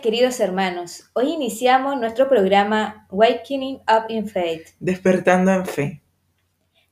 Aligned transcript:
queridos 0.00 0.40
hermanos. 0.40 1.10
Hoy 1.12 1.32
iniciamos 1.32 1.98
nuestro 2.00 2.28
programa 2.28 3.06
Wakening 3.10 3.76
Up 3.76 4.06
in 4.08 4.26
Faith. 4.26 4.68
Despertando 4.78 5.52
en 5.52 5.66
Fe. 5.66 6.02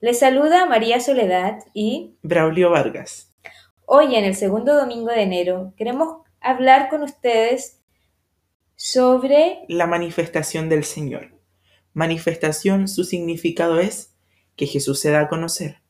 Les 0.00 0.18
saluda 0.18 0.66
María 0.66 1.00
Soledad 1.00 1.58
y 1.72 2.16
Braulio 2.22 2.70
Vargas. 2.70 3.32
hoy 3.86 4.14
en 4.14 4.24
el 4.24 4.34
segundo 4.34 4.74
domingo 4.74 5.08
de 5.08 5.22
enero 5.22 5.72
queremos 5.76 6.18
hablar 6.40 6.90
con 6.90 7.02
ustedes 7.02 7.80
sobre 8.76 9.60
La 9.68 9.86
manifestación 9.86 10.68
del 10.68 10.84
Señor. 10.84 11.32
Manifestación, 11.94 12.88
su 12.88 13.04
significado 13.04 13.80
es 13.80 14.14
que 14.54 14.66
Jesús 14.66 15.00
se 15.00 15.10
da 15.10 15.20
a 15.20 15.28
conocer. 15.28 15.80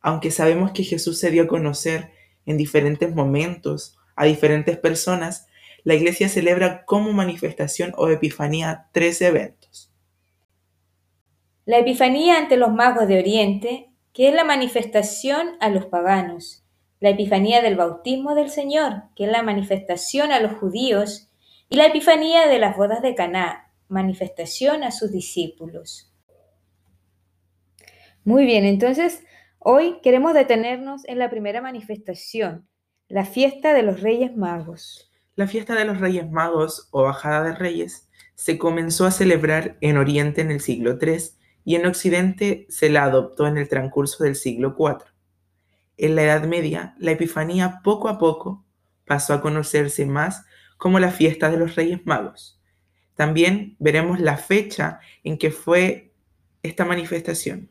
Aunque 0.00 0.30
sabemos 0.30 0.72
que 0.72 0.84
Jesús 0.84 1.18
se 1.18 1.30
dio 1.30 1.42
a 1.42 1.48
conocer 1.48 2.12
en 2.46 2.56
diferentes 2.56 3.14
momentos 3.14 3.98
a 4.16 4.24
diferentes 4.24 4.76
personas, 4.78 5.46
la 5.84 5.94
Iglesia 5.94 6.28
celebra 6.28 6.84
como 6.84 7.12
manifestación 7.12 7.92
o 7.96 8.08
epifanía 8.08 8.88
tres 8.92 9.20
eventos. 9.22 9.92
la 11.64 11.78
Epifanía 11.78 12.38
ante 12.38 12.56
los 12.56 12.72
magos 12.72 13.06
de 13.06 13.18
Oriente, 13.18 13.90
que 14.12 14.28
es 14.28 14.34
la 14.34 14.44
manifestación 14.44 15.56
a 15.60 15.68
los 15.68 15.86
paganos, 15.86 16.64
la 17.00 17.10
Epifanía 17.10 17.62
del 17.62 17.76
bautismo 17.76 18.34
del 18.34 18.50
Señor, 18.50 19.04
que 19.14 19.24
es 19.24 19.30
la 19.30 19.42
manifestación 19.42 20.32
a 20.32 20.40
los 20.40 20.54
judíos, 20.58 21.30
y 21.68 21.76
la 21.76 21.86
Epifanía 21.86 22.48
de 22.48 22.58
las 22.58 22.76
bodas 22.76 23.00
de 23.00 23.14
Caná, 23.14 23.72
manifestación 23.88 24.82
a 24.82 24.90
sus 24.90 25.12
discípulos. 25.12 26.12
Muy 28.24 28.44
bien, 28.44 28.64
entonces 28.64 29.22
hoy 29.58 30.00
queremos 30.02 30.34
detenernos 30.34 31.06
en 31.06 31.18
la 31.18 31.30
primera 31.30 31.60
manifestación, 31.60 32.68
la 33.08 33.24
fiesta 33.24 33.72
de 33.72 33.82
los 33.82 34.00
Reyes 34.00 34.36
Magos. 34.36 35.11
La 35.34 35.46
fiesta 35.46 35.74
de 35.74 35.86
los 35.86 35.98
Reyes 35.98 36.30
Magos 36.30 36.88
o 36.90 37.04
Bajada 37.04 37.42
de 37.42 37.54
Reyes 37.54 38.10
se 38.34 38.58
comenzó 38.58 39.06
a 39.06 39.10
celebrar 39.10 39.78
en 39.80 39.96
Oriente 39.96 40.42
en 40.42 40.50
el 40.50 40.60
siglo 40.60 40.98
III 41.00 41.22
y 41.64 41.76
en 41.76 41.86
Occidente 41.86 42.66
se 42.68 42.90
la 42.90 43.04
adoptó 43.04 43.46
en 43.46 43.56
el 43.56 43.66
transcurso 43.66 44.24
del 44.24 44.36
siglo 44.36 44.76
IV. 44.78 45.04
En 45.96 46.16
la 46.16 46.24
Edad 46.24 46.44
Media, 46.44 46.94
la 46.98 47.12
Epifanía 47.12 47.80
poco 47.82 48.08
a 48.08 48.18
poco 48.18 48.62
pasó 49.06 49.32
a 49.32 49.40
conocerse 49.40 50.04
más 50.04 50.44
como 50.76 50.98
la 50.98 51.10
fiesta 51.10 51.50
de 51.50 51.56
los 51.56 51.76
Reyes 51.76 52.04
Magos. 52.04 52.60
También 53.14 53.76
veremos 53.78 54.20
la 54.20 54.36
fecha 54.36 55.00
en 55.24 55.38
que 55.38 55.50
fue 55.50 56.12
esta 56.62 56.84
manifestación. 56.84 57.70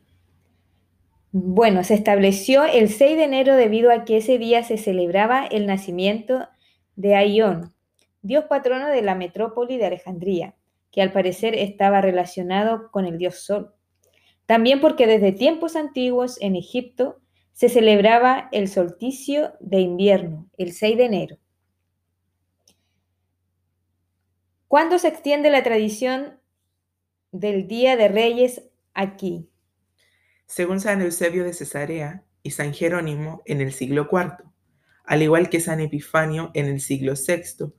Bueno, 1.30 1.84
se 1.84 1.94
estableció 1.94 2.64
el 2.64 2.88
6 2.88 3.16
de 3.16 3.24
enero 3.24 3.54
debido 3.54 3.92
a 3.92 4.04
que 4.04 4.16
ese 4.16 4.38
día 4.38 4.64
se 4.64 4.78
celebraba 4.78 5.46
el 5.46 5.66
nacimiento 5.66 6.48
de 6.96 7.14
Aión, 7.14 7.74
dios 8.22 8.44
patrono 8.44 8.88
de 8.88 9.02
la 9.02 9.14
metrópoli 9.14 9.76
de 9.76 9.86
Alejandría, 9.86 10.54
que 10.90 11.02
al 11.02 11.12
parecer 11.12 11.54
estaba 11.54 12.00
relacionado 12.00 12.90
con 12.90 13.06
el 13.06 13.18
dios 13.18 13.40
Sol. 13.40 13.74
También 14.46 14.80
porque 14.80 15.06
desde 15.06 15.32
tiempos 15.32 15.76
antiguos 15.76 16.40
en 16.40 16.56
Egipto 16.56 17.20
se 17.52 17.68
celebraba 17.68 18.48
el 18.52 18.68
solsticio 18.68 19.52
de 19.60 19.80
invierno, 19.80 20.48
el 20.58 20.72
6 20.72 20.96
de 20.96 21.04
enero. 21.04 21.38
¿Cuándo 24.68 24.98
se 24.98 25.08
extiende 25.08 25.50
la 25.50 25.62
tradición 25.62 26.40
del 27.30 27.66
Día 27.66 27.96
de 27.96 28.08
Reyes 28.08 28.62
aquí? 28.94 29.50
Según 30.46 30.80
San 30.80 31.00
Eusebio 31.02 31.44
de 31.44 31.52
Cesarea 31.52 32.24
y 32.42 32.52
San 32.52 32.72
Jerónimo 32.72 33.42
en 33.44 33.60
el 33.60 33.72
siglo 33.72 34.08
IV, 34.10 34.51
al 35.04 35.22
igual 35.22 35.48
que 35.48 35.60
San 35.60 35.80
Epifanio 35.80 36.50
en 36.54 36.66
el 36.66 36.80
siglo 36.80 37.14
VI, 37.14 37.72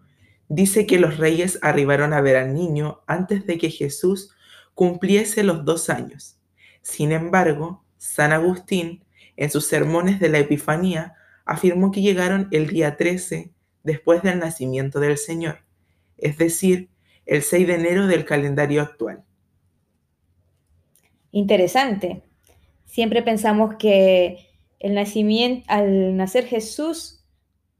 dice 0.49 0.85
que 0.85 0.99
los 0.99 1.17
reyes 1.17 1.59
arribaron 1.61 2.13
a 2.13 2.21
ver 2.21 2.35
al 2.35 2.53
niño 2.53 3.01
antes 3.07 3.45
de 3.45 3.57
que 3.57 3.69
Jesús 3.69 4.31
cumpliese 4.73 5.43
los 5.43 5.65
dos 5.65 5.89
años. 5.89 6.37
Sin 6.81 7.11
embargo, 7.11 7.83
San 7.97 8.33
Agustín, 8.33 9.03
en 9.37 9.49
sus 9.49 9.65
sermones 9.65 10.19
de 10.19 10.29
la 10.29 10.39
Epifanía, 10.39 11.15
afirmó 11.45 11.91
que 11.91 12.01
llegaron 12.01 12.47
el 12.51 12.67
día 12.67 12.97
13 12.97 13.51
después 13.83 14.21
del 14.21 14.39
nacimiento 14.39 14.99
del 14.99 15.17
Señor, 15.17 15.59
es 16.17 16.37
decir, 16.37 16.89
el 17.25 17.41
6 17.41 17.67
de 17.67 17.75
enero 17.75 18.07
del 18.07 18.25
calendario 18.25 18.81
actual. 18.81 19.23
Interesante. 21.31 22.21
Siempre 22.85 23.23
pensamos 23.23 23.75
que 23.79 24.52
el 24.83 24.95
nacimiento, 24.95 25.65
al 25.69 26.15
nacer 26.17 26.45
Jesús, 26.45 27.25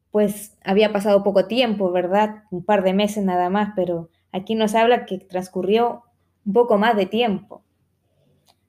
pues 0.10 0.58
había 0.64 0.94
pasado 0.94 1.22
poco 1.22 1.48
tiempo, 1.48 1.92
¿verdad? 1.92 2.46
Un 2.50 2.64
par 2.64 2.82
de 2.82 2.94
meses 2.94 3.24
nada 3.26 3.50
más, 3.50 3.74
pero 3.76 4.10
aquí 4.32 4.56
nos 4.56 4.74
habla 4.74 5.06
que 5.06 5.18
transcurrió 5.18 6.04
un 6.46 6.54
poco 6.54 6.78
más 6.78 6.96
de 6.96 7.06
tiempo. 7.06 7.62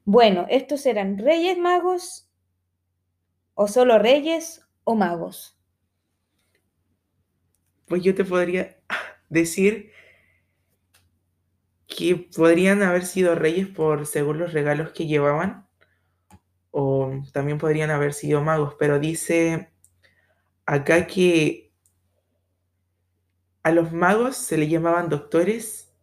Bueno, 0.05 0.47
¿estos 0.51 0.85
eran 0.85 1.17
reyes 1.17 1.57
magos 1.59 2.29
o 3.55 3.69
solo 3.69 3.99
reyes 4.01 4.67
o 4.83 4.97
magos? 4.97 5.57
Pues 7.87 8.03
yo 8.03 8.17
te 8.17 8.25
podría 8.25 8.77
decir 9.29 9.93
que 11.87 12.17
podrían 12.35 12.83
haber 12.83 13.07
sido 13.07 13.37
reyes 13.37 13.69
por 13.69 14.07
según 14.07 14.39
los 14.39 14.53
regalos 14.53 14.91
que 14.91 15.07
llevaban, 15.07 15.64
o 16.77 17.23
también 17.33 17.57
podrían 17.59 17.91
haber 17.91 18.13
sido 18.13 18.43
magos, 18.43 18.75
pero 18.81 18.99
dice 18.99 19.71
acá 20.67 21.07
que 21.07 21.73
a 23.63 23.71
los 23.71 23.93
magos 23.93 24.37
se 24.37 24.57
le 24.59 24.69
llamaban 24.69 25.09
doctores 25.09 25.95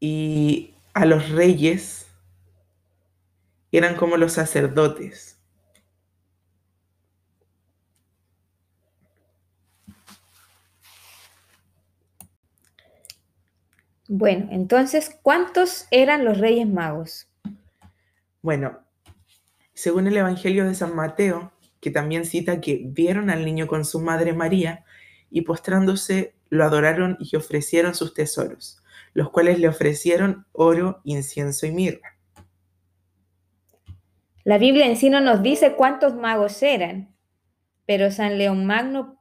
y 0.00 0.74
a 0.94 1.04
los 1.04 1.28
reyes 1.28 2.06
eran 3.70 3.96
como 3.96 4.16
los 4.16 4.32
sacerdotes. 4.32 5.38
Bueno, 14.08 14.48
entonces, 14.52 15.18
¿cuántos 15.22 15.86
eran 15.90 16.24
los 16.24 16.38
reyes 16.38 16.66
magos? 16.66 17.25
Bueno, 18.46 18.78
según 19.74 20.06
el 20.06 20.16
Evangelio 20.16 20.64
de 20.64 20.76
San 20.76 20.94
Mateo, 20.94 21.50
que 21.80 21.90
también 21.90 22.24
cita 22.24 22.60
que 22.60 22.80
vieron 22.84 23.28
al 23.28 23.44
niño 23.44 23.66
con 23.66 23.84
su 23.84 23.98
madre 23.98 24.34
María 24.34 24.84
y 25.30 25.40
postrándose 25.40 26.36
lo 26.48 26.62
adoraron 26.62 27.16
y 27.18 27.34
ofrecieron 27.34 27.96
sus 27.96 28.14
tesoros, 28.14 28.84
los 29.14 29.30
cuales 29.30 29.58
le 29.58 29.66
ofrecieron 29.66 30.46
oro, 30.52 31.00
incienso 31.02 31.66
y 31.66 31.72
mirra. 31.72 32.16
La 34.44 34.58
Biblia 34.58 34.86
en 34.86 34.96
sí 34.96 35.10
no 35.10 35.20
nos 35.20 35.42
dice 35.42 35.74
cuántos 35.74 36.14
magos 36.14 36.62
eran, 36.62 37.16
pero 37.84 38.12
San 38.12 38.38
León 38.38 38.64
Magno, 38.64 39.20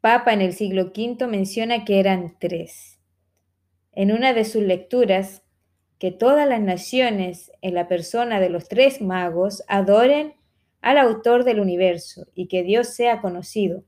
Papa 0.00 0.32
en 0.32 0.42
el 0.42 0.52
siglo 0.52 0.92
V, 0.96 1.26
menciona 1.26 1.84
que 1.84 1.98
eran 1.98 2.36
tres. 2.38 3.00
En 3.90 4.12
una 4.12 4.32
de 4.32 4.44
sus 4.44 4.62
lecturas, 4.62 5.43
que 6.04 6.12
todas 6.12 6.46
las 6.46 6.60
naciones 6.60 7.50
en 7.62 7.72
la 7.72 7.88
persona 7.88 8.38
de 8.38 8.50
los 8.50 8.68
tres 8.68 9.00
magos 9.00 9.64
adoren 9.68 10.34
al 10.82 10.98
autor 10.98 11.44
del 11.44 11.60
universo 11.60 12.26
y 12.34 12.46
que 12.46 12.62
Dios 12.62 12.88
sea 12.88 13.22
conocido, 13.22 13.84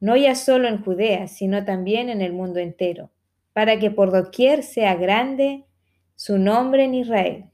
no 0.00 0.16
ya 0.16 0.34
solo 0.34 0.66
en 0.66 0.82
Judea, 0.82 1.28
sino 1.28 1.62
también 1.66 2.08
en 2.08 2.22
el 2.22 2.32
mundo 2.32 2.58
entero, 2.58 3.10
para 3.52 3.78
que 3.78 3.90
por 3.90 4.12
doquier 4.12 4.62
sea 4.62 4.94
grande 4.94 5.66
su 6.14 6.38
nombre 6.38 6.84
en 6.84 6.94
Israel. 6.94 7.44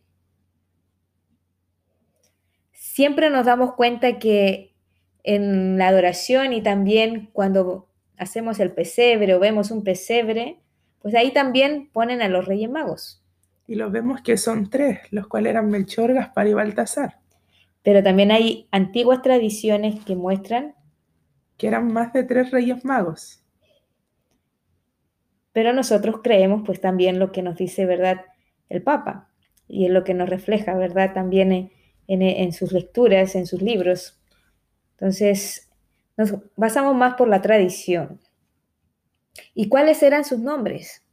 Siempre 2.71 3.31
nos 3.31 3.47
damos 3.47 3.75
cuenta 3.75 4.21
que 4.21 4.77
en 5.25 5.77
la 5.77 5.89
adoración 5.89 6.53
y 6.53 6.63
también 6.63 7.31
cuando 7.33 7.89
hacemos 8.17 8.61
el 8.61 8.71
pesebre 8.71 9.35
o 9.35 9.41
vemos 9.41 9.73
un 9.73 9.83
pesebre, 9.83 10.61
pues 11.03 11.17
ahí 11.17 11.33
también 11.33 11.91
ponen 11.93 12.23
a 12.23 12.29
los 12.29 12.45
reyes 12.45 12.71
magos. 12.71 13.20
Y 13.71 13.77
los 13.77 13.91
vemos 13.91 14.21
que 14.21 14.37
son 14.37 14.69
tres, 14.69 15.01
los 15.13 15.27
cuales 15.27 15.53
eran 15.53 15.71
Melchor, 15.71 16.13
Gaspar 16.13 16.47
y 16.47 16.53
Baltasar, 16.53 17.21
Pero 17.83 18.03
también 18.03 18.31
hay 18.31 18.69
antiguas 18.71 19.21
tradiciones 19.21 20.03
que 20.07 20.17
muestran, 20.17 20.75
que 21.57 21.69
eran 21.69 21.93
más 21.93 22.13
de 22.13 22.25
tres 22.25 22.51
reyes 22.51 22.85
magos. 22.85 23.45
pero 25.53 25.73
nosotros 25.73 26.21
creemos 26.23 26.63
pues 26.65 26.81
también 26.81 27.19
lo 27.19 27.33
que 27.33 27.43
nos 27.43 27.57
dice, 27.57 27.87
¿verdad? 27.87 28.21
El 28.69 28.83
Papa. 28.83 29.29
Y 29.69 29.87
es 29.87 29.91
lo 29.93 30.05
que 30.05 30.15
nos 30.15 30.29
refleja, 30.29 30.75
¿verdad? 30.75 31.13
También 31.15 31.53
en, 31.53 31.71
en- 32.09 32.23
en 32.23 32.53
sus 32.53 32.73
lecturas, 32.73 33.35
en 33.35 33.47
sus 33.47 33.63
libros. 33.63 34.21
Entonces, 34.93 35.71
nos 36.17 36.35
basamos 36.57 36.97
más 36.97 37.15
por 37.17 37.29
la 37.29 37.43
tradición. 37.43 38.21
¿Y 39.55 39.69
cuáles 39.69 40.03
eran 40.03 40.25
sus 40.25 40.41
nombres? 40.41 41.05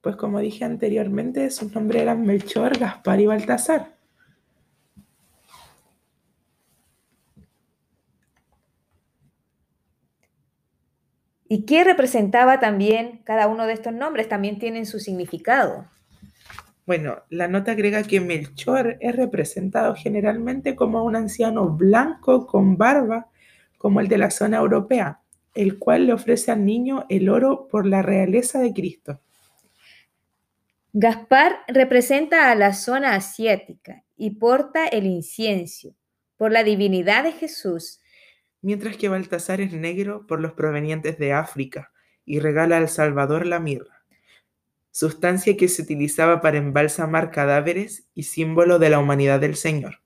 Pues 0.00 0.16
como 0.16 0.38
dije 0.38 0.64
anteriormente, 0.64 1.50
sus 1.50 1.74
nombres 1.74 2.02
eran 2.02 2.22
Melchor, 2.22 2.78
Gaspar 2.78 3.20
y 3.20 3.26
Baltasar. 3.26 3.98
¿Y 11.50 11.64
qué 11.64 11.82
representaba 11.82 12.60
también 12.60 13.22
cada 13.24 13.48
uno 13.48 13.66
de 13.66 13.72
estos 13.72 13.94
nombres? 13.94 14.28
También 14.28 14.58
tienen 14.58 14.84
su 14.84 15.00
significado. 15.00 15.86
Bueno, 16.86 17.22
la 17.30 17.48
nota 17.48 17.72
agrega 17.72 18.02
que 18.02 18.20
Melchor 18.20 18.98
es 19.00 19.16
representado 19.16 19.94
generalmente 19.94 20.76
como 20.76 21.04
un 21.04 21.16
anciano 21.16 21.70
blanco 21.70 22.46
con 22.46 22.76
barba, 22.76 23.28
como 23.78 24.00
el 24.00 24.08
de 24.08 24.18
la 24.18 24.30
zona 24.30 24.58
europea, 24.58 25.20
el 25.54 25.78
cual 25.78 26.06
le 26.06 26.12
ofrece 26.12 26.50
al 26.50 26.64
niño 26.64 27.06
el 27.08 27.28
oro 27.30 27.66
por 27.68 27.86
la 27.86 28.02
realeza 28.02 28.58
de 28.60 28.72
Cristo. 28.72 29.20
Gaspar 31.00 31.60
representa 31.68 32.50
a 32.50 32.56
la 32.56 32.74
zona 32.74 33.14
asiática 33.14 34.02
y 34.16 34.30
porta 34.30 34.88
el 34.88 35.06
incienso 35.06 35.94
por 36.36 36.50
la 36.50 36.64
divinidad 36.64 37.22
de 37.22 37.30
Jesús. 37.30 38.00
Mientras 38.62 38.96
que 38.96 39.08
Baltasar 39.08 39.60
es 39.60 39.72
negro 39.72 40.26
por 40.26 40.40
los 40.40 40.54
provenientes 40.54 41.16
de 41.16 41.32
África 41.32 41.92
y 42.24 42.40
regala 42.40 42.78
al 42.78 42.88
Salvador 42.88 43.46
la 43.46 43.60
mirra, 43.60 44.02
sustancia 44.90 45.56
que 45.56 45.68
se 45.68 45.82
utilizaba 45.82 46.40
para 46.40 46.58
embalsamar 46.58 47.30
cadáveres 47.30 48.08
y 48.16 48.24
símbolo 48.24 48.80
de 48.80 48.90
la 48.90 48.98
humanidad 48.98 49.38
del 49.38 49.54
Señor. 49.54 50.00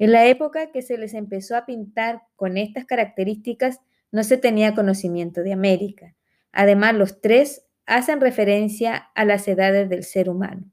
En 0.00 0.10
la 0.10 0.26
época 0.26 0.72
que 0.72 0.82
se 0.82 0.98
les 0.98 1.14
empezó 1.14 1.54
a 1.54 1.64
pintar 1.64 2.22
con 2.34 2.56
estas 2.56 2.86
características, 2.86 3.82
no 4.10 4.24
se 4.24 4.36
tenía 4.36 4.74
conocimiento 4.74 5.44
de 5.44 5.52
América. 5.52 6.16
Además, 6.50 6.96
los 6.96 7.20
tres 7.20 7.67
hacen 7.88 8.20
referencia 8.20 9.10
a 9.14 9.24
las 9.24 9.48
edades 9.48 9.88
del 9.88 10.04
ser 10.04 10.28
humano. 10.28 10.70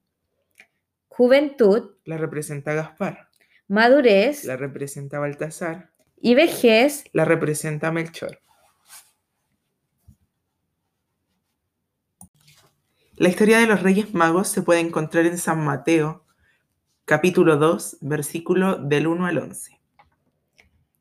Juventud. 1.08 1.96
La 2.04 2.18
representa 2.18 2.74
Gaspar. 2.74 3.30
Madurez. 3.68 4.44
La 4.44 4.58
representa 4.58 5.18
Baltasar. 5.18 5.92
Y 6.18 6.36
vejez. 6.36 7.06
La 7.14 7.24
representa 7.24 7.92
Melchor. 7.92 8.40
La 13.16 13.30
historia 13.30 13.60
de 13.60 13.66
los 13.66 13.82
Reyes 13.82 14.14
Magos 14.14 14.50
se 14.50 14.62
puede 14.62 14.82
encontrar 14.82 15.26
en 15.26 15.38
San 15.38 15.64
Mateo, 15.64 16.26
capítulo 17.06 17.56
2, 17.56 18.00
versículo 18.02 18.76
del 18.76 19.08
1 19.08 19.26
al 19.26 19.38
11. 19.38 19.80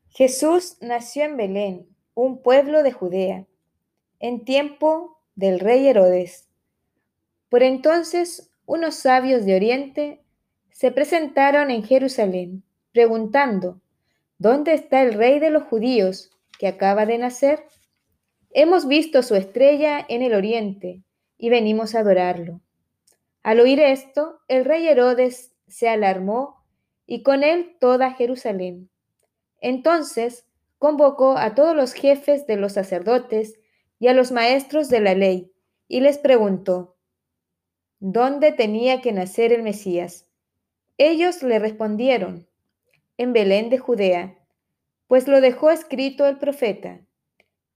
Jesús 0.07 0.77
nació 0.79 1.25
en 1.25 1.35
Belén, 1.35 1.89
un 2.13 2.41
pueblo 2.41 2.83
de 2.83 2.93
Judea, 2.93 3.47
en 4.19 4.45
tiempo 4.45 5.14
del 5.35 5.59
rey 5.59 5.87
Herodes. 5.87 6.47
Por 7.49 7.63
entonces 7.63 8.51
unos 8.65 8.95
sabios 8.95 9.45
de 9.45 9.55
Oriente 9.55 10.21
se 10.71 10.91
presentaron 10.91 11.71
en 11.71 11.83
Jerusalén, 11.83 12.63
preguntando, 12.91 13.81
¿Dónde 14.37 14.73
está 14.73 15.01
el 15.01 15.13
rey 15.13 15.39
de 15.39 15.49
los 15.49 15.63
judíos 15.63 16.29
que 16.59 16.67
acaba 16.67 17.05
de 17.05 17.17
nacer? 17.17 17.63
Hemos 18.51 18.87
visto 18.87 19.23
su 19.23 19.35
estrella 19.35 20.05
en 20.09 20.21
el 20.21 20.33
oriente 20.33 21.03
y 21.37 21.49
venimos 21.49 21.95
a 21.95 21.99
adorarlo. 21.99 22.59
Al 23.43 23.59
oír 23.61 23.79
esto, 23.79 24.39
el 24.47 24.65
rey 24.65 24.87
Herodes 24.87 25.53
se 25.67 25.87
alarmó 25.87 26.65
y 27.05 27.23
con 27.23 27.43
él 27.43 27.77
toda 27.79 28.13
Jerusalén. 28.13 28.89
Entonces 29.61 30.45
convocó 30.79 31.37
a 31.37 31.55
todos 31.55 31.75
los 31.75 31.93
jefes 31.93 32.45
de 32.45 32.57
los 32.57 32.73
sacerdotes 32.73 33.57
y 34.05 34.07
a 34.07 34.13
los 34.13 34.31
maestros 34.31 34.87
de 34.89 34.99
la 34.99 35.15
ley, 35.15 35.51
y 35.87 35.99
les 35.99 36.19
preguntó, 36.19 36.95
¿dónde 37.99 38.51
tenía 38.51 39.01
que 39.01 39.11
nacer 39.11 39.51
el 39.51 39.63
Mesías? 39.63 40.27
Ellos 40.99 41.41
le 41.41 41.57
respondieron, 41.57 42.47
en 43.17 43.33
Belén 43.33 43.71
de 43.71 43.79
Judea, 43.79 44.37
pues 45.07 45.27
lo 45.27 45.41
dejó 45.41 45.71
escrito 45.71 46.27
el 46.27 46.37
profeta. 46.37 47.01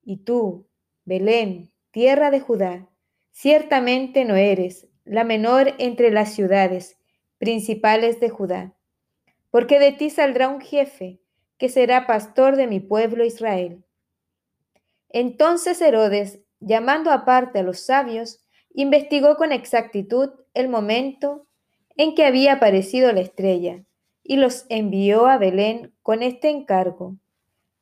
Y 0.04 0.18
tú, 0.18 0.68
Belén, 1.04 1.72
tierra 1.90 2.30
de 2.30 2.42
Judá, 2.42 2.88
ciertamente 3.32 4.24
no 4.24 4.36
eres 4.36 4.88
la 5.06 5.24
menor 5.24 5.74
entre 5.80 6.12
las 6.12 6.32
ciudades 6.32 7.00
principales 7.40 8.20
de 8.20 8.30
Judá, 8.30 8.76
porque 9.50 9.80
de 9.80 9.94
ti 9.94 10.12
saldrá 10.12 10.48
un 10.48 10.62
jefe 10.62 11.22
que 11.58 11.70
será 11.70 12.06
pastor 12.06 12.56
de 12.56 12.68
mi 12.68 12.80
pueblo 12.80 13.26
Israel. 13.26 13.84
Entonces 15.10 15.82
Herodes, 15.82 16.40
llamando 16.60 17.12
aparte 17.12 17.60
a 17.60 17.64
los 17.64 17.80
sabios, 17.80 18.40
investigó 18.74 19.36
con 19.36 19.52
exactitud 19.52 20.30
el 20.54 20.70
momento 20.70 21.48
en 21.98 22.16
que 22.16 22.26
había 22.26 22.54
aparecido 22.54 23.12
la 23.12 23.22
estrella 23.22 23.84
y 24.24 24.38
los 24.38 24.66
envió 24.70 25.26
a 25.26 25.38
Belén 25.38 25.94
con 26.04 26.22
este 26.22 26.50
encargo. 26.50 27.18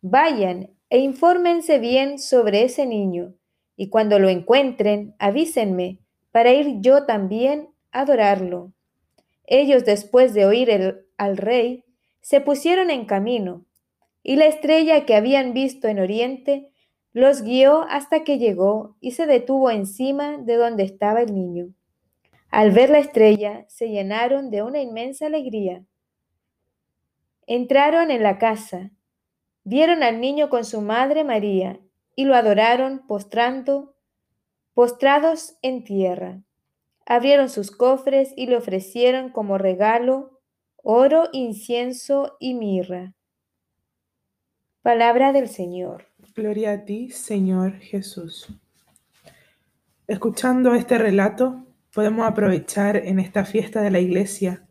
Vayan 0.02 0.72
e 0.90 1.00
infórmense 1.00 1.80
bien 1.80 2.20
sobre 2.20 2.64
ese 2.64 2.86
niño, 2.86 3.34
y 3.76 3.90
cuando 3.90 4.20
lo 4.20 4.30
encuentren, 4.30 5.14
avísenme 5.20 6.00
para 6.32 6.54
ir 6.54 6.80
yo 6.80 7.06
también 7.06 7.70
a 7.92 8.02
adorarlo. 8.02 8.72
Ellos, 9.46 9.84
después 9.84 10.34
de 10.34 10.46
oír 10.46 11.06
al 11.18 11.38
rey, 11.38 11.84
se 12.22 12.40
pusieron 12.42 12.90
en 12.90 13.06
camino, 13.06 13.66
y 14.24 14.38
la 14.38 14.46
estrella 14.46 15.06
que 15.06 15.16
habían 15.16 15.54
visto 15.54 15.88
en 15.88 16.00
oriente 16.00 16.72
los 17.14 17.42
guió 17.42 17.82
hasta 17.90 18.24
que 18.24 18.38
llegó 18.38 18.96
y 19.00 19.12
se 19.12 19.26
detuvo 19.26 19.72
encima 19.72 20.38
de 20.38 20.56
donde 20.56 20.84
estaba 20.84 21.22
el 21.22 21.34
niño. 21.34 21.74
Al 22.50 22.72
ver 22.72 22.90
la 22.90 23.00
estrella, 23.00 23.66
se 23.68 23.90
llenaron 23.90 24.50
de 24.52 24.64
una 24.64 24.82
inmensa 24.82 25.26
alegría. 25.26 25.84
Entraron 27.46 28.12
en 28.12 28.24
la 28.24 28.38
casa, 28.38 28.92
vieron 29.64 30.04
al 30.04 30.22
niño 30.22 30.50
con 30.50 30.64
su 30.66 30.82
madre 30.82 31.24
María 31.24 31.80
y 32.16 32.26
lo 32.26 32.36
adoraron 32.36 33.06
postrando, 33.08 33.96
postrados 34.74 35.58
en 35.62 35.84
tierra. 35.84 36.42
Abrieron 37.06 37.50
sus 37.50 37.72
cofres 37.72 38.34
y 38.36 38.48
le 38.48 38.58
ofrecieron 38.58 39.30
como 39.30 39.58
regalo 39.58 40.38
oro, 40.90 41.28
incienso 41.34 42.38
y 42.40 42.54
mirra. 42.54 43.14
Palabra 44.82 45.34
del 45.34 45.50
Señor. 45.50 46.08
Gloria 46.38 46.74
a 46.74 46.86
ti, 46.86 47.10
Señor 47.10 47.80
Jesús. 47.80 48.48
Escuchando 50.06 50.76
este 50.76 51.00
relato, 51.00 51.66
podemos 51.92 52.28
aprovechar 52.28 52.96
en 52.96 53.18
esta 53.18 53.44
fiesta 53.44 53.82
de 53.82 53.90
la 53.90 54.00
iglesia 54.00 54.64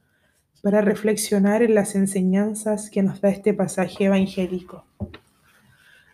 para 0.62 0.80
reflexionar 0.80 1.64
en 1.64 1.74
las 1.74 1.96
enseñanzas 1.96 2.88
que 2.88 3.02
nos 3.02 3.20
da 3.20 3.30
este 3.30 3.52
pasaje 3.52 4.04
evangélico. 4.04 4.86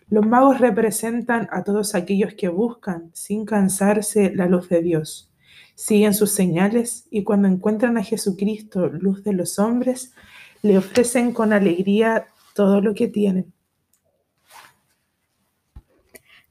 Los 0.09 0.25
magos 0.25 0.59
representan 0.59 1.47
a 1.51 1.63
todos 1.63 1.93
aquellos 1.93 2.33
que 2.33 2.47
buscan, 2.47 3.11
sin 3.13 3.45
cansarse, 3.45 4.33
la 4.33 4.47
luz 4.47 4.69
de 4.69 4.81
Dios. 4.81 5.31
Siguen 5.75 6.15
sus 6.15 6.31
señales 6.31 7.05
y 7.11 7.23
cuando 7.23 7.47
encuentran 7.47 7.99
a 7.99 8.03
Jesucristo, 8.03 8.87
luz 8.87 9.23
de 9.23 9.33
los 9.33 9.59
hombres, 9.59 10.15
le 10.63 10.79
ofrecen 10.79 11.31
con 11.31 11.53
alegría 11.53 12.25
todo 12.55 12.81
lo 12.81 12.95
que 12.95 13.07
tienen. 13.07 13.53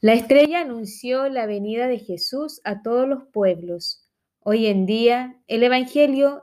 La 0.04 0.14
estrella 0.14 0.62
anunció 0.62 1.28
la 1.28 1.46
venida 1.46 1.86
de 1.86 2.00
Jesús 2.00 2.60
a 2.64 2.82
todos 2.82 3.08
los 3.08 3.22
pueblos. 3.32 4.04
Hoy 4.40 4.66
en 4.66 4.84
día, 4.84 5.36
el 5.46 5.62
Evangelio 5.62 6.42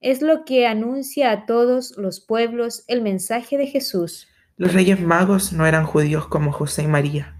es 0.00 0.22
lo 0.22 0.44
que 0.44 0.68
anuncia 0.68 1.32
a 1.32 1.44
todos 1.44 1.96
los 1.96 2.20
pueblos 2.20 2.84
el 2.86 3.02
mensaje 3.02 3.58
de 3.58 3.66
Jesús. 3.66 4.28
Los 4.56 4.74
reyes 4.74 5.00
magos 5.00 5.52
no 5.52 5.66
eran 5.66 5.86
judíos 5.86 6.28
como 6.28 6.52
José 6.52 6.84
y 6.84 6.86
María. 6.86 7.36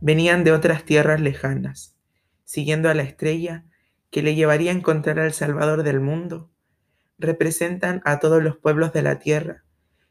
Venían 0.00 0.44
de 0.44 0.52
otras 0.52 0.84
tierras 0.84 1.20
lejanas, 1.20 1.96
siguiendo 2.44 2.88
a 2.88 2.94
la 2.94 3.02
estrella 3.02 3.64
que 4.12 4.22
le 4.22 4.36
llevaría 4.36 4.70
a 4.70 4.76
encontrar 4.76 5.18
al 5.18 5.32
Salvador 5.32 5.82
del 5.82 5.98
mundo. 5.98 6.48
Representan 7.18 8.02
a 8.04 8.20
todos 8.20 8.40
los 8.40 8.56
pueblos 8.56 8.92
de 8.92 9.02
la 9.02 9.18
tierra 9.18 9.64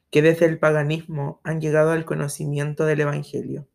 que 0.10 0.22
desde 0.22 0.48
el 0.48 0.60
paganismo 0.60 1.40
han 1.46 1.62
llegado 1.62 1.92
al 1.92 2.04
conocimiento 2.04 2.86
del 2.86 3.00
Evangelio. 3.00 3.71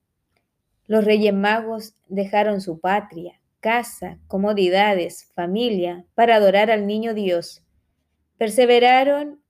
Los 0.89 1.05
reyes 1.05 1.35
magos 1.35 1.95
dejaron 2.07 2.61
su 2.61 2.79
patria, 2.79 3.41
casa, 3.59 4.21
comodidades, 4.29 5.33
familia, 5.35 6.07
para 6.15 6.37
adorar 6.37 6.71
al 6.71 6.87
niño 6.87 7.13
Dios. 7.13 7.65
Perseveraron 8.39 9.41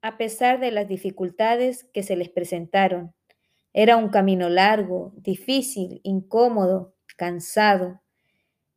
a 0.00 0.16
pesar 0.16 0.58
de 0.58 0.70
las 0.70 0.88
dificultades 0.88 1.84
que 1.92 2.02
se 2.02 2.16
les 2.16 2.30
presentaron. 2.30 3.12
Era 3.74 3.98
un 3.98 4.08
camino 4.08 4.48
largo, 4.48 5.12
difícil, 5.16 6.00
incómodo, 6.02 6.94
cansado. 7.16 8.00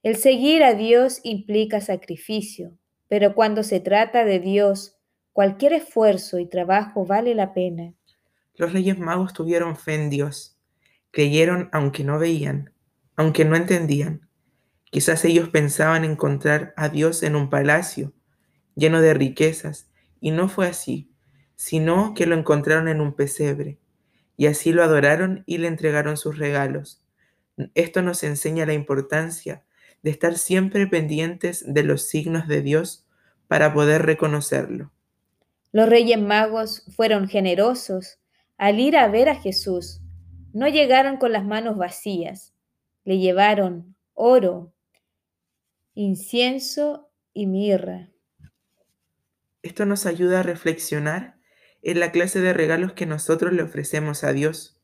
El 0.04 0.18
seguir 0.18 0.64
a 0.64 0.74
Dios 0.74 1.22
implica 1.24 1.80
sacrificio, 1.80 2.78
pero 3.08 3.34
cuando 3.34 3.64
se 3.64 3.80
trata 3.80 4.26
de 4.26 4.40
Dios, 4.40 4.98
cualquier 5.32 5.72
esfuerzo 5.72 6.40
y 6.40 6.48
trabajo 6.48 7.06
vale 7.06 7.34
la 7.34 7.54
pena. 7.54 7.94
Los 8.56 8.74
reyes 8.74 8.98
magos 8.98 9.32
tuvieron 9.32 9.78
fe 9.78 9.96
en 9.96 10.10
Dios 10.10 10.59
Creyeron 11.12 11.70
aunque 11.72 12.04
no 12.04 12.20
veían, 12.20 12.74
aunque 13.16 13.46
no 13.46 13.56
entendían. 13.56 14.30
Quizás 14.86 15.24
ellos 15.26 15.50
pensaban 15.50 16.04
encontrar 16.04 16.74
a 16.78 16.90
Dios 16.90 17.24
en 17.24 17.36
un 17.36 17.50
palacio 17.50 18.14
lleno 18.76 19.02
de 19.02 19.14
riquezas, 19.14 19.90
y 20.22 20.32
no 20.32 20.50
fue 20.50 20.68
así, 20.68 21.12
sino 21.56 22.14
que 22.14 22.26
lo 22.26 22.36
encontraron 22.36 22.88
en 22.88 23.02
un 23.02 23.14
pesebre, 23.14 23.78
y 24.38 24.48
así 24.48 24.72
lo 24.72 24.84
adoraron 24.84 25.44
y 25.46 25.58
le 25.58 25.68
entregaron 25.68 26.18
sus 26.18 26.38
regalos. 26.38 27.04
Esto 27.76 28.02
nos 28.02 28.24
enseña 28.24 28.66
la 28.66 28.74
importancia 28.74 29.64
de 30.02 30.12
estar 30.12 30.38
siempre 30.38 30.88
pendientes 30.88 31.64
de 31.68 31.84
los 31.84 32.04
signos 32.04 32.48
de 32.48 32.62
Dios 32.62 33.06
para 33.48 33.74
poder 33.74 34.06
reconocerlo. 34.06 34.92
Los 35.72 35.90
reyes 35.90 36.20
magos 36.20 36.84
fueron 36.96 37.28
generosos 37.28 38.18
al 38.58 38.80
ir 38.80 38.98
a 38.98 39.08
ver 39.10 39.30
a 39.30 39.36
Jesús. 39.36 40.02
No 40.54 40.68
llegaron 40.68 41.18
con 41.18 41.32
las 41.32 41.46
manos 41.46 41.78
vacías, 41.78 42.54
le 43.04 43.20
llevaron 43.20 43.96
oro, 44.14 44.74
incienso 45.94 47.12
y 47.34 47.46
mirra. 47.46 48.10
Esto 49.62 49.86
nos 49.86 50.06
ayuda 50.06 50.40
a 50.40 50.44
reflexionar 50.44 51.38
en 51.82 52.00
la 52.00 52.12
clase 52.12 52.42
de 52.42 52.54
regalos 52.54 52.94
que 52.94 53.06
nosotros 53.06 53.54
le 53.54 53.64
ofrecemos 53.64 54.24
a 54.24 54.34
Dios 54.34 54.80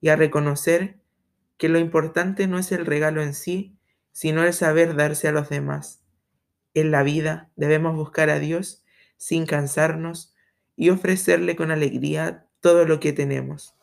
y 0.00 0.08
a 0.08 0.16
reconocer 0.16 0.98
que 1.58 1.68
lo 1.68 1.78
importante 1.78 2.46
no 2.46 2.58
es 2.58 2.72
el 2.72 2.84
regalo 2.84 3.22
en 3.22 3.34
sí, 3.34 3.76
sino 4.12 4.42
el 4.42 4.52
saber 4.52 4.96
darse 4.96 5.28
a 5.28 5.32
los 5.32 5.48
demás. 5.48 6.02
En 6.74 6.90
la 6.90 7.02
vida 7.02 7.50
debemos 7.56 7.94
buscar 7.94 8.30
a 8.30 8.38
Dios 8.38 8.84
sin 9.16 9.46
cansarnos 9.46 10.34
y 10.76 10.90
ofrecerle 10.90 11.54
con 11.54 11.70
alegría 11.70 12.46
todo 12.60 12.84
lo 12.84 12.98
que 12.98 13.12
tenemos. 13.12 13.74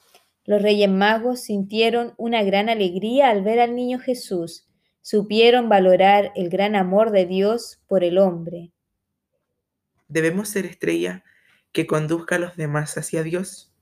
Los 0.51 0.62
reyes 0.62 0.89
magos 0.89 1.39
sintieron 1.39 2.13
una 2.17 2.43
gran 2.43 2.67
alegría 2.67 3.29
al 3.29 3.41
ver 3.41 3.62
al 3.62 3.74
niño 3.74 4.00
Jesús, 4.00 4.67
supieron 5.00 5.70
valorar 5.70 6.34
el 6.36 6.50
gran 6.50 6.75
amor 6.75 7.12
de 7.12 7.25
Dios 7.25 7.79
por 7.88 8.03
el 8.03 8.17
hombre. 8.17 8.74
Debemos 10.10 10.50
ser 10.50 10.65
estrella 10.65 11.24
que 11.72 11.88
conduzca 11.88 12.36
a 12.36 12.39
los 12.39 12.58
demás 12.58 12.98
hacia 12.98 13.24
Dios. 13.24 13.74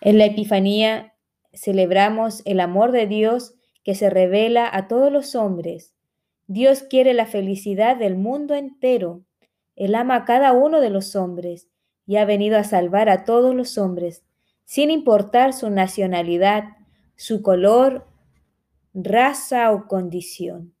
En 0.00 0.16
la 0.16 0.26
Epifanía 0.26 1.16
celebramos 1.52 2.42
el 2.44 2.60
amor 2.60 2.92
de 2.92 3.08
Dios 3.08 3.54
que 3.82 3.96
se 3.96 4.10
revela 4.10 4.70
a 4.72 4.86
todos 4.86 5.10
los 5.10 5.34
hombres. 5.34 5.92
Dios 6.46 6.84
quiere 6.84 7.14
la 7.14 7.26
felicidad 7.26 7.96
del 7.96 8.14
mundo 8.14 8.54
entero. 8.54 9.24
Él 9.74 9.96
ama 9.96 10.14
a 10.14 10.24
cada 10.24 10.52
uno 10.52 10.80
de 10.80 10.90
los 10.90 11.16
hombres 11.16 11.66
y 12.06 12.14
ha 12.14 12.24
venido 12.24 12.56
a 12.58 12.62
salvar 12.62 13.08
a 13.08 13.24
todos 13.24 13.56
los 13.56 13.76
hombres, 13.76 14.22
sin 14.70 14.92
importar 14.92 15.52
su 15.52 15.68
nacionalidad, 15.68 16.62
su 17.16 17.42
color, 17.42 18.06
raza 18.94 19.72
o 19.72 19.88
condición. 19.88 20.76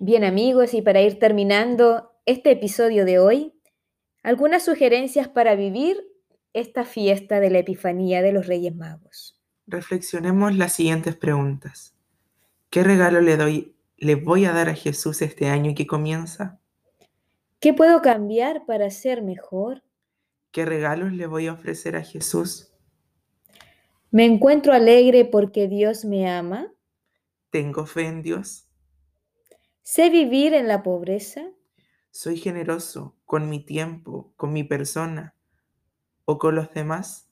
Bien 0.00 0.24
amigos, 0.24 0.74
y 0.74 0.82
para 0.82 1.02
ir 1.02 1.20
terminando 1.20 2.10
este 2.26 2.50
episodio 2.50 3.04
de 3.04 3.20
hoy, 3.20 3.54
algunas 4.24 4.64
sugerencias 4.64 5.28
para 5.28 5.54
vivir 5.54 6.02
esta 6.54 6.84
fiesta 6.84 7.38
de 7.38 7.50
la 7.50 7.60
Epifanía 7.60 8.22
de 8.22 8.32
los 8.32 8.48
Reyes 8.48 8.74
Magos. 8.74 9.40
Reflexionemos 9.68 10.56
las 10.56 10.72
siguientes 10.72 11.14
preguntas. 11.14 11.94
¿Qué 12.70 12.82
regalo 12.82 13.20
le 13.20 13.36
doy, 13.36 13.76
le 13.98 14.16
voy 14.16 14.46
a 14.46 14.52
dar 14.52 14.68
a 14.68 14.74
Jesús 14.74 15.22
este 15.22 15.46
año 15.46 15.76
que 15.76 15.86
comienza? 15.86 16.58
¿Qué 17.62 17.72
puedo 17.72 18.02
cambiar 18.02 18.66
para 18.66 18.90
ser 18.90 19.22
mejor? 19.22 19.84
¿Qué 20.50 20.64
regalos 20.64 21.12
le 21.12 21.28
voy 21.28 21.46
a 21.46 21.52
ofrecer 21.52 21.94
a 21.94 22.02
Jesús? 22.02 22.72
¿Me 24.10 24.24
encuentro 24.24 24.72
alegre 24.72 25.24
porque 25.24 25.68
Dios 25.68 26.04
me 26.04 26.28
ama? 26.28 26.74
¿Tengo 27.50 27.86
fe 27.86 28.08
en 28.08 28.22
Dios? 28.22 28.68
¿Sé 29.84 30.10
vivir 30.10 30.54
en 30.54 30.66
la 30.66 30.82
pobreza? 30.82 31.52
¿Soy 32.10 32.36
generoso 32.36 33.16
con 33.24 33.48
mi 33.48 33.64
tiempo, 33.64 34.32
con 34.34 34.52
mi 34.52 34.64
persona 34.64 35.36
o 36.24 36.38
con 36.38 36.56
los 36.56 36.74
demás? 36.74 37.30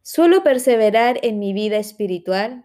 ¿Suelo 0.00 0.42
perseverar 0.42 1.20
en 1.22 1.38
mi 1.38 1.52
vida 1.52 1.76
espiritual 1.76 2.64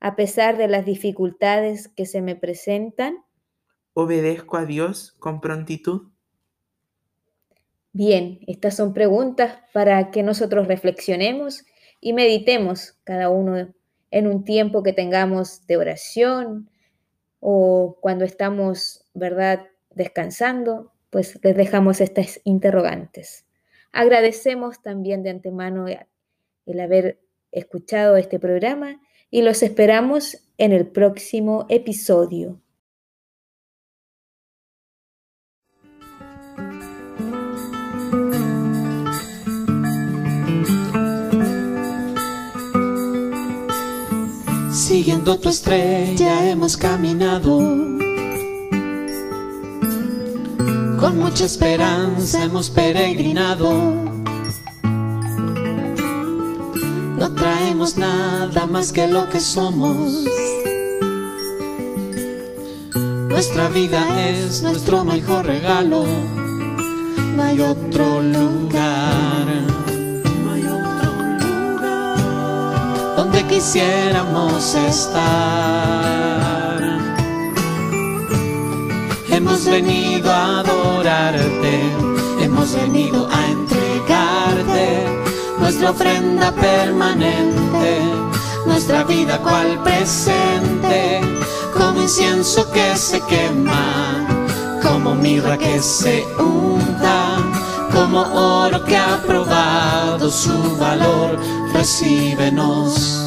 a 0.00 0.16
pesar 0.16 0.56
de 0.56 0.66
las 0.66 0.84
dificultades 0.84 1.86
que 1.86 2.04
se 2.04 2.20
me 2.20 2.34
presentan? 2.34 3.24
¿Obedezco 3.96 4.56
a 4.56 4.66
Dios 4.66 5.12
con 5.20 5.40
prontitud? 5.40 6.08
Bien, 7.92 8.40
estas 8.48 8.76
son 8.76 8.92
preguntas 8.92 9.60
para 9.72 10.10
que 10.10 10.24
nosotros 10.24 10.66
reflexionemos 10.66 11.64
y 12.00 12.12
meditemos 12.12 12.98
cada 13.04 13.30
uno 13.30 13.72
en 14.10 14.26
un 14.26 14.42
tiempo 14.42 14.82
que 14.82 14.92
tengamos 14.92 15.64
de 15.68 15.76
oración 15.76 16.70
o 17.38 17.98
cuando 18.00 18.24
estamos, 18.24 19.04
¿verdad?, 19.14 19.68
descansando, 19.90 20.92
pues 21.10 21.38
les 21.44 21.56
dejamos 21.56 22.00
estas 22.00 22.40
interrogantes. 22.42 23.46
Agradecemos 23.92 24.82
también 24.82 25.22
de 25.22 25.30
antemano 25.30 25.86
el 25.86 26.80
haber 26.80 27.20
escuchado 27.52 28.16
este 28.16 28.40
programa 28.40 29.00
y 29.30 29.42
los 29.42 29.62
esperamos 29.62 30.48
en 30.58 30.72
el 30.72 30.88
próximo 30.88 31.66
episodio. 31.68 32.63
Siguiendo 45.04 45.38
tu 45.38 45.50
estrella 45.50 46.48
hemos 46.48 46.78
caminado 46.78 47.58
con 50.98 51.18
mucha 51.18 51.44
esperanza 51.44 52.42
hemos 52.42 52.70
peregrinado. 52.70 53.70
No 57.18 57.34
traemos 57.34 57.98
nada 57.98 58.66
más 58.66 58.92
que 58.92 59.06
lo 59.06 59.28
que 59.28 59.40
somos. 59.40 60.24
Nuestra 63.28 63.68
vida 63.68 64.26
es 64.30 64.62
nuestro 64.62 65.04
mejor 65.04 65.44
regalo. 65.44 66.06
No 67.36 67.42
hay 67.42 67.60
quisiéramos 73.54 74.74
estar. 74.74 75.22
Hemos 79.28 79.64
venido 79.64 80.28
a 80.30 80.58
adorarte, 80.58 81.80
hemos 82.40 82.74
venido 82.74 83.28
a 83.30 83.46
entregarte 83.46 85.06
nuestra 85.60 85.90
ofrenda 85.90 86.50
permanente, 86.52 88.00
nuestra 88.66 89.04
vida 89.04 89.38
cual 89.38 89.80
presente, 89.84 91.20
como 91.72 92.02
incienso 92.02 92.68
que 92.72 92.96
se 92.96 93.20
quema, 93.20 94.26
como 94.82 95.14
mirra 95.14 95.56
que 95.56 95.80
se 95.80 96.26
unta, 96.38 97.36
como 97.92 98.20
oro 98.20 98.84
que 98.84 98.96
ha 98.96 99.22
su 100.30 100.76
valor, 100.76 101.38
recíbenos. 101.72 103.20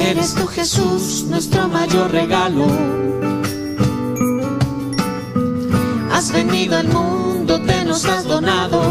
Eres 0.00 0.34
tú 0.34 0.46
Jesús, 0.46 1.26
nuestro 1.28 1.68
mayor 1.68 2.10
regalo. 2.10 2.66
Has 6.12 6.32
venido 6.32 6.76
al 6.76 6.88
mundo, 6.88 7.60
te 7.62 7.84
nos 7.84 8.04
has 8.06 8.24
donado. 8.24 8.82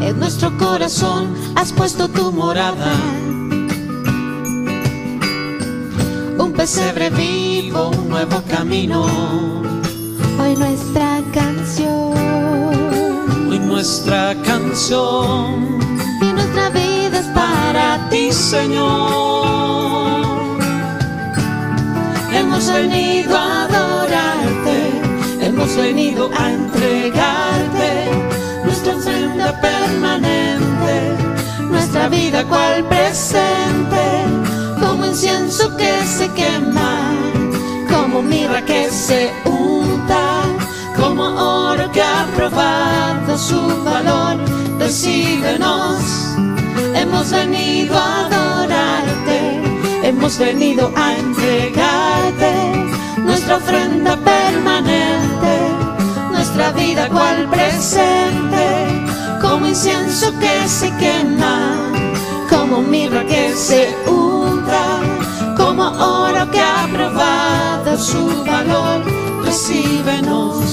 En 0.00 0.18
nuestro 0.18 0.56
corazón 0.58 1.41
has 1.62 1.72
puesto 1.72 2.08
tu 2.08 2.32
morada. 2.32 2.92
Un 6.36 6.52
pesebre 6.56 7.08
vivo, 7.10 7.90
un 7.90 8.08
nuevo 8.08 8.42
camino. 8.48 9.06
Hoy 10.40 10.56
nuestra 10.56 11.20
canción. 11.32 12.14
Hoy 13.48 13.60
nuestra 13.60 14.34
canción. 14.42 15.78
Y 16.20 16.32
nuestra 16.32 16.70
vida 16.70 17.20
es 17.20 17.26
para 17.26 18.08
ti, 18.10 18.32
Señor. 18.32 19.46
Hemos 22.32 22.72
venido 22.72 23.36
a 23.36 23.62
adorarte, 23.66 24.78
hemos 25.46 25.76
venido 25.76 26.28
a 26.36 26.50
entregarte 26.50 28.10
nuestra 28.64 28.96
ofrenda 28.96 29.60
permanente, 29.60 30.61
nuestra 31.92 32.08
vida 32.08 32.42
cual 32.44 32.84
presente, 32.88 34.24
como 34.80 35.04
incienso 35.04 35.76
que 35.76 36.02
se 36.06 36.26
quema, 36.30 37.12
como 37.90 38.22
mirra 38.22 38.62
que 38.64 38.88
se 38.90 39.30
unta, 39.44 40.40
como 40.96 41.22
oro 41.22 41.92
que 41.92 42.00
ha 42.00 42.26
probado 42.34 43.36
su 43.36 43.60
valor, 43.84 44.38
recíbenos 44.78 46.00
hemos 46.94 47.30
venido 47.30 47.94
a 47.98 48.20
adorarte, 48.24 49.60
hemos 50.02 50.38
venido 50.38 50.90
a 50.96 51.14
entregarte 51.14 52.52
nuestra 53.18 53.56
ofrenda 53.58 54.16
permanente, 54.16 55.58
nuestra 56.32 56.70
vida 56.70 57.06
cual 57.10 57.46
presente, 57.50 59.11
como 59.42 59.66
incienso 59.66 60.32
que 60.38 60.68
se 60.68 60.90
quema, 60.96 61.76
como 62.48 62.80
mirra 62.80 63.24
que 63.24 63.52
se 63.54 63.94
unta, 64.06 65.00
como 65.56 65.82
oro 65.82 66.50
que 66.50 66.60
ha 66.60 66.88
probado 66.90 67.98
su 67.98 68.44
valor, 68.44 69.02
recíbenos 69.44 70.71